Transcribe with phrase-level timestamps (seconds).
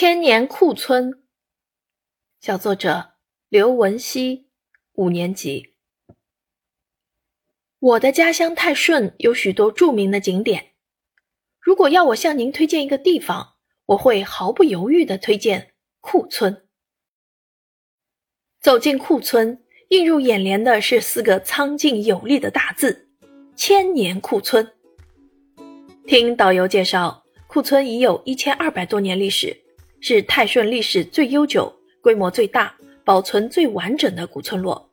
[0.00, 1.24] 千年库村，
[2.40, 3.16] 小作者
[3.50, 4.48] 刘文熙，
[4.94, 5.74] 五年级。
[7.78, 10.72] 我的家乡泰顺有许多著名的景点，
[11.60, 16.66] 如果要我向您推荐一个地方，我会毫不犹豫的推荐库村。
[18.58, 23.10] 走进库村，映入眼帘的是四个苍劲有力的大字：
[23.54, 24.66] 千年库村。
[26.06, 29.59] 听导游介绍，库村已有一千二百多年历史。
[30.00, 32.74] 是泰顺历史最悠久、规模最大、
[33.04, 34.90] 保存最完整的古村落，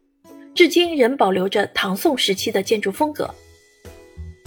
[0.54, 3.34] 至今仍保留着唐宋时期的建筑风格。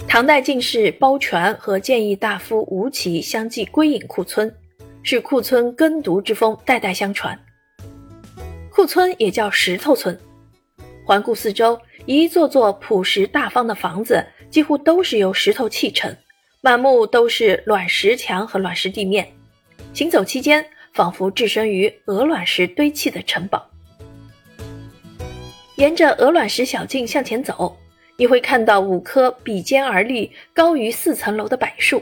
[0.07, 4.53] 唐代进士包全和谏议大夫吴起相继归隐库村，
[5.03, 7.39] 使库村耕读之风代代相传。
[8.69, 10.17] 库村也叫石头村，
[11.05, 16.15] 环顾四周，一座座朴实大方的房子几乎都是由石头砌成，
[16.61, 19.27] 满目都是卵石墙和卵石地面。
[19.93, 23.65] 行走期间，仿佛置身于鹅卵石堆砌的城堡。
[25.75, 27.77] 沿着鹅卵石小径向前走，
[28.15, 32.01] 你会看到五棵比肩而立、高于四层楼的柏树。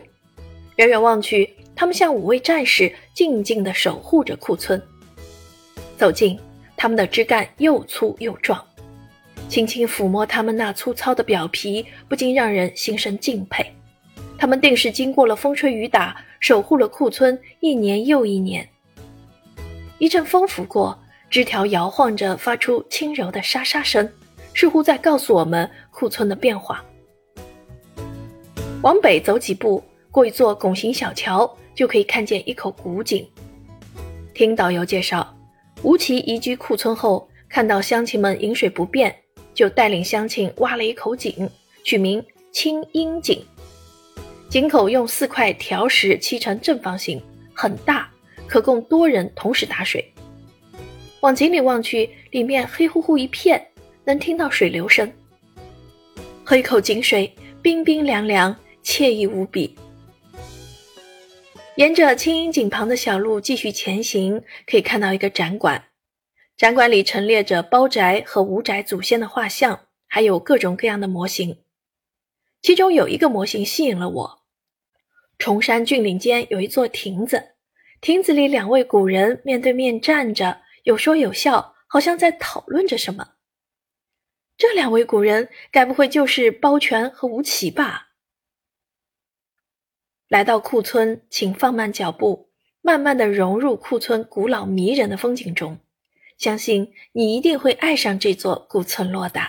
[0.76, 4.82] 远远望去，它们像五位战士，静静地守护着库村。
[5.98, 6.40] 走近，
[6.78, 8.64] 它们的枝干又粗又壮，
[9.48, 13.66] 轻轻抚摸它们那粗糙的表皮，不禁让人心生敬佩。
[14.40, 16.16] 他们定是经过了风吹雨打。
[16.40, 18.66] 守护了库村一年又一年。
[19.98, 20.98] 一阵风拂过，
[21.30, 24.10] 枝条摇晃着，发出轻柔的沙沙声，
[24.54, 26.82] 似乎在告诉我们库村的变化。
[28.82, 33.28] 往北走几步，过一座拱形小桥，就可以看见一口古井。
[34.34, 35.36] 听导游介绍，
[35.84, 39.14] 吴奇移居库村后，看到乡亲们饮水不便，
[39.54, 41.50] 就带领乡亲挖了一口井，
[41.84, 42.24] 取名
[42.54, 43.44] 清阴井。
[44.50, 47.22] 井口用四块条石砌成正方形，
[47.54, 48.10] 很大，
[48.48, 50.04] 可供多人同时打水。
[51.20, 53.64] 往井里望去，里面黑乎乎一片，
[54.06, 55.12] 能听到水流声。
[56.44, 57.32] 喝一口井水，
[57.62, 59.76] 冰冰凉凉，惬意无比。
[61.76, 65.84] 沿着青阴井旁的小路继续前行，可以看到一个展馆，
[66.58, 71.60] 展馆里陈列着包宅和吴宅祖先的画像，还有各种各样的模型。
[72.64, 74.39] 其中有一个模型吸引了我。
[75.40, 77.56] 崇山峻岭间有一座亭子，
[78.02, 83.36] 亭子里两位古人面对面站着，有说有笑，好像在讨论着什么。
[84.58, 88.10] 这两位古人该不会就是包全和吴起吧？
[90.28, 92.50] 来到库村，请放慢脚步，
[92.82, 95.80] 慢慢的融入库村古老迷人的风景中，
[96.38, 99.40] 相信你一定会爱上这座古村落的。